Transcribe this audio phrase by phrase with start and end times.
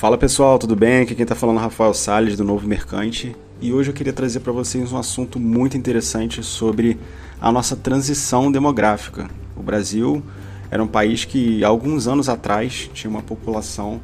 [0.00, 1.02] Fala pessoal, tudo bem?
[1.02, 4.40] Aqui quem está falando é Rafael Salles do Novo Mercante e hoje eu queria trazer
[4.40, 6.98] para vocês um assunto muito interessante sobre
[7.38, 9.28] a nossa transição demográfica.
[9.54, 10.22] O Brasil
[10.70, 14.00] era um país que alguns anos atrás tinha uma população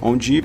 [0.00, 0.44] onde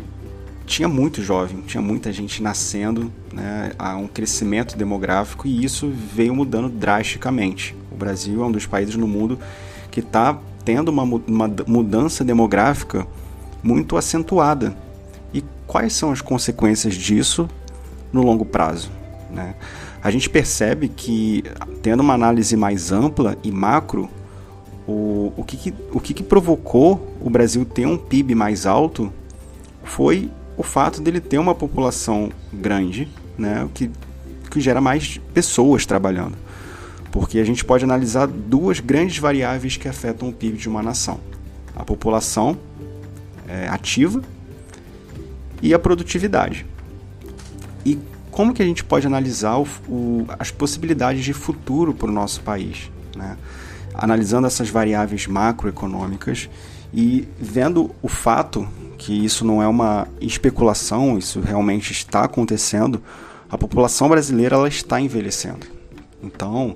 [0.66, 6.34] tinha muito jovem, tinha muita gente nascendo, né, há um crescimento demográfico e isso veio
[6.34, 7.76] mudando drasticamente.
[7.92, 9.38] O Brasil é um dos países no mundo
[9.92, 13.06] que está tendo uma mudança demográfica
[13.64, 14.76] muito acentuada.
[15.34, 17.50] E quais são as consequências disso
[18.12, 18.92] no longo prazo?
[19.32, 19.56] Né?
[20.04, 21.44] A gente percebe que,
[21.82, 24.10] tendo uma análise mais ampla e macro,
[24.86, 29.12] o, o, que, que o que, que provocou o Brasil ter um PIB mais alto
[29.84, 33.08] foi o fato dele ter uma população grande,
[33.38, 33.90] né, que,
[34.52, 36.36] que gera mais pessoas trabalhando.
[37.12, 41.20] Porque a gente pode analisar duas grandes variáveis que afetam o PIB de uma nação:
[41.76, 42.58] a população
[43.48, 44.22] é, ativa
[45.62, 46.66] e a produtividade.
[47.86, 47.98] E
[48.32, 52.42] como que a gente pode analisar o, o, as possibilidades de futuro para o nosso
[52.42, 52.92] país?
[53.16, 53.38] Né?
[53.94, 56.50] Analisando essas variáveis macroeconômicas
[56.94, 63.02] e vendo o fato que isso não é uma especulação, isso realmente está acontecendo,
[63.50, 65.68] a população brasileira ela está envelhecendo.
[66.24, 66.76] Então,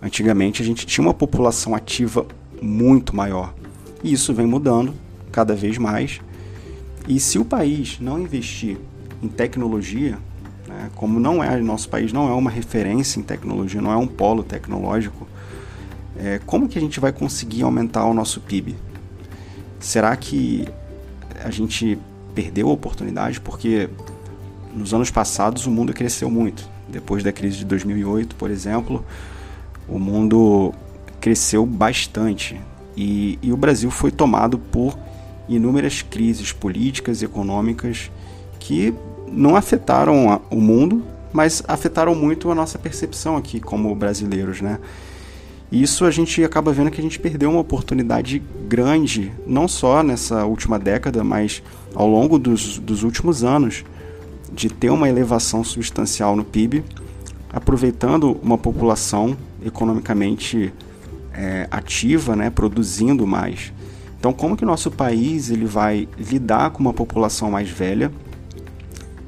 [0.00, 2.24] antigamente a gente tinha uma população ativa
[2.62, 3.52] muito maior.
[4.02, 4.94] E isso vem mudando
[5.38, 6.20] cada vez mais.
[7.06, 8.76] E se o país não investir
[9.22, 10.18] em tecnologia,
[10.66, 14.08] né, como não é nosso país não é uma referência em tecnologia, não é um
[14.08, 15.28] polo tecnológico,
[16.18, 18.74] é, como que a gente vai conseguir aumentar o nosso PIB?
[19.78, 20.66] Será que
[21.44, 21.96] a gente
[22.34, 23.40] perdeu a oportunidade?
[23.40, 23.88] Porque
[24.74, 26.68] nos anos passados o mundo cresceu muito.
[26.88, 29.04] Depois da crise de 2008, por exemplo,
[29.88, 30.74] o mundo
[31.20, 32.60] cresceu bastante
[32.96, 34.98] e, e o Brasil foi tomado por
[35.48, 38.10] inúmeras crises políticas e econômicas
[38.58, 38.94] que
[39.30, 44.78] não afetaram o mundo, mas afetaram muito a nossa percepção aqui como brasileiros, né?
[45.70, 50.46] Isso a gente acaba vendo que a gente perdeu uma oportunidade grande, não só nessa
[50.46, 51.62] última década, mas
[51.94, 53.84] ao longo dos, dos últimos anos,
[54.50, 56.82] de ter uma elevação substancial no PIB,
[57.52, 60.72] aproveitando uma população economicamente
[61.34, 63.72] é, ativa, né, produzindo mais.
[64.18, 68.10] Então, como que o nosso país ele vai lidar com uma população mais velha,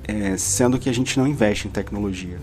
[0.04, 2.38] é, sendo que a gente não investe em tecnologia?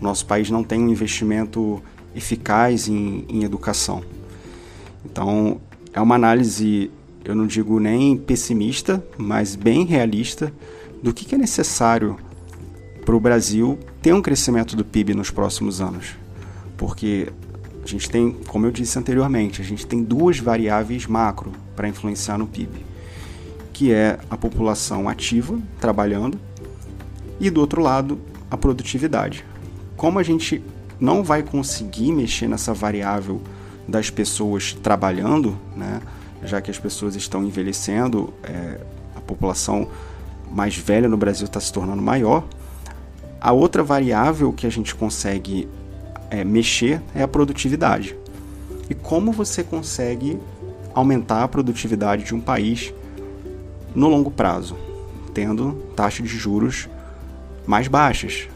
[0.00, 1.82] O nosso país não tem um investimento
[2.14, 4.02] eficaz em, em educação.
[5.04, 5.60] Então,
[5.92, 6.90] é uma análise,
[7.24, 10.52] eu não digo nem pessimista, mas bem realista
[11.02, 12.18] do que, que é necessário
[13.04, 16.16] para o Brasil ter um crescimento do PIB nos próximos anos.
[16.76, 17.32] Porque
[17.88, 22.36] a gente tem, como eu disse anteriormente, a gente tem duas variáveis macro para influenciar
[22.36, 22.84] no PIB,
[23.72, 26.38] que é a população ativa trabalhando
[27.40, 29.44] e do outro lado a produtividade.
[29.96, 30.62] Como a gente
[31.00, 33.40] não vai conseguir mexer nessa variável
[33.86, 36.02] das pessoas trabalhando, né,
[36.44, 38.80] já que as pessoas estão envelhecendo, é,
[39.16, 39.88] a população
[40.50, 42.44] mais velha no Brasil está se tornando maior.
[43.40, 45.68] A outra variável que a gente consegue
[46.30, 48.16] é, mexer é a produtividade.
[48.88, 50.38] E como você consegue
[50.94, 52.92] aumentar a produtividade de um país
[53.94, 54.76] no longo prazo,
[55.32, 56.88] tendo taxas de juros
[57.66, 58.48] mais baixas.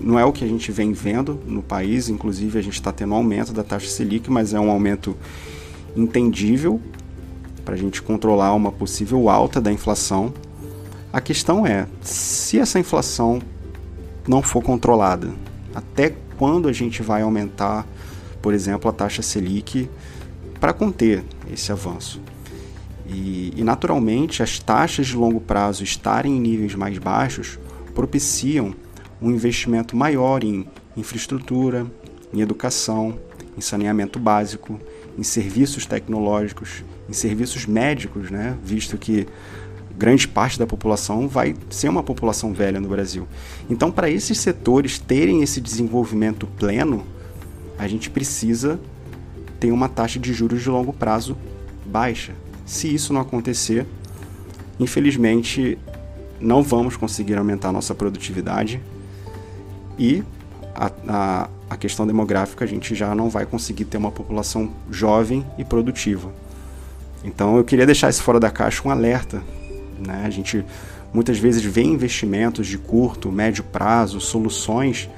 [0.00, 3.12] Não é o que a gente vem vendo no país, inclusive a gente está tendo
[3.12, 5.16] um aumento da taxa Selic, mas é um aumento
[5.96, 6.80] entendível
[7.64, 10.32] para a gente controlar uma possível alta da inflação.
[11.12, 13.40] A questão é, se essa inflação
[14.26, 15.32] não for controlada,
[15.74, 17.86] até quando a gente vai aumentar,
[18.40, 19.90] por exemplo, a taxa Selic
[20.60, 22.20] para conter esse avanço.
[23.06, 27.58] E, e, naturalmente, as taxas de longo prazo estarem em níveis mais baixos
[27.94, 28.74] propiciam
[29.20, 30.66] um investimento maior em
[30.96, 31.86] infraestrutura,
[32.32, 33.18] em educação,
[33.56, 34.78] em saneamento básico,
[35.18, 38.56] em serviços tecnológicos, em serviços médicos, né?
[38.62, 39.26] visto que
[39.98, 43.26] grande parte da população vai ser uma população velha no Brasil.
[43.68, 47.04] Então, para esses setores terem esse desenvolvimento pleno,
[47.76, 48.78] a gente precisa
[49.58, 51.36] ter uma taxa de juros de longo prazo
[51.84, 52.32] baixa.
[52.64, 53.84] Se isso não acontecer,
[54.78, 55.76] infelizmente
[56.40, 58.80] não vamos conseguir aumentar nossa produtividade
[59.98, 60.22] e
[60.72, 65.44] a, a, a, questão demográfica a gente já não vai conseguir ter uma população jovem
[65.58, 66.32] e produtiva.
[67.24, 69.42] Então eu queria deixar esse fora da caixa um alerta
[69.98, 70.24] né?
[70.24, 70.64] A gente
[71.12, 75.08] muitas vezes vê investimentos de curto, médio prazo, soluções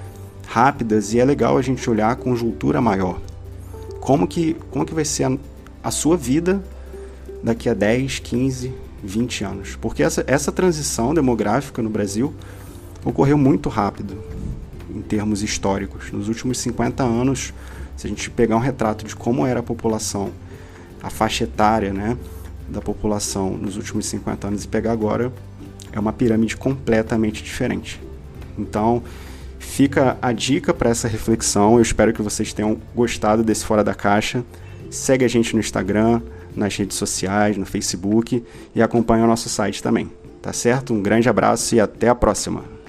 [0.46, 3.20] rápidas e é legal a gente olhar a conjuntura maior.
[4.00, 5.36] Como que, como que vai ser a,
[5.84, 6.62] a sua vida
[7.42, 8.72] daqui a 10, 15,
[9.02, 9.76] 20 anos.
[9.76, 12.34] Porque essa, essa transição demográfica no Brasil
[13.04, 14.22] ocorreu muito rápido
[14.94, 16.10] em termos históricos.
[16.12, 17.52] Nos últimos 50 anos,
[17.96, 20.30] se a gente pegar um retrato de como era a população,
[21.02, 22.16] a faixa etária né,
[22.70, 25.32] da população nos últimos 50 anos e pegar agora,
[25.93, 28.00] é uma pirâmide completamente diferente.
[28.58, 29.02] Então,
[29.58, 31.76] fica a dica para essa reflexão.
[31.76, 34.44] Eu espero que vocês tenham gostado desse Fora da Caixa.
[34.90, 36.20] Segue a gente no Instagram,
[36.55, 38.44] nas redes sociais, no Facebook
[38.75, 40.11] e acompanha o nosso site também.
[40.43, 40.94] Tá certo?
[40.94, 42.79] Um grande abraço e até a próxima.